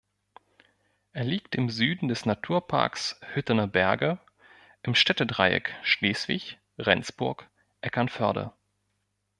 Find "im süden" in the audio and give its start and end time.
1.53-2.07